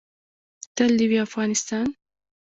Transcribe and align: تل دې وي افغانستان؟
تل 0.75 0.91
دې 0.99 1.05
وي 1.09 1.19
افغانستان؟ 1.27 1.85